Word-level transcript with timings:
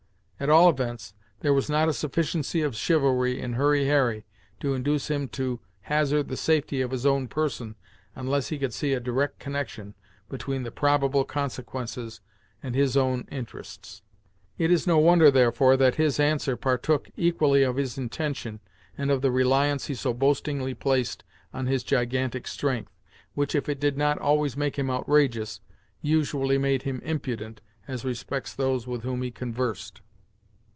At 0.41 0.49
all 0.49 0.71
events, 0.71 1.13
there 1.41 1.53
was 1.53 1.69
not 1.69 1.87
a 1.87 1.93
sufficiency 1.93 2.63
of 2.63 2.75
chivalry 2.75 3.39
in 3.39 3.53
Hurry 3.53 3.85
Harry 3.85 4.25
to 4.59 4.73
induce 4.73 5.07
him 5.07 5.27
to 5.27 5.59
hazard 5.81 6.29
the 6.29 6.35
safety 6.35 6.81
of 6.81 6.89
his 6.89 7.05
own 7.05 7.27
person 7.27 7.75
unless 8.15 8.47
he 8.47 8.57
could 8.57 8.73
see 8.73 8.93
a 8.93 8.99
direct 8.99 9.37
connection 9.37 9.93
between 10.31 10.63
the 10.63 10.71
probable 10.71 11.25
consequences 11.25 12.21
and 12.63 12.73
his 12.73 12.97
own 12.97 13.27
interests. 13.31 14.01
It 14.57 14.71
is 14.71 14.87
no 14.87 14.97
wonder, 14.97 15.29
therefore, 15.29 15.77
that 15.77 15.97
his 15.97 16.19
answer 16.19 16.57
partook 16.57 17.11
equally 17.15 17.61
of 17.61 17.75
his 17.75 17.99
intention, 17.99 18.61
and 18.97 19.11
of 19.11 19.21
the 19.21 19.29
reliance 19.31 19.85
he 19.85 19.93
so 19.93 20.11
boastingly 20.11 20.73
placed 20.73 21.23
on 21.53 21.67
his 21.67 21.83
gigantic 21.83 22.47
strength, 22.47 22.91
which 23.35 23.53
if 23.53 23.69
it 23.69 23.79
did 23.79 23.95
not 23.95 24.17
always 24.17 24.57
make 24.57 24.79
him 24.79 24.89
outrageous, 24.89 25.61
usually 26.01 26.57
made 26.57 26.81
him 26.81 26.99
impudent, 27.03 27.61
as 27.87 28.03
respects 28.03 28.55
those 28.55 28.87
with 28.87 29.03
whom 29.03 29.21
he 29.21 29.29
conversed. 29.29 30.01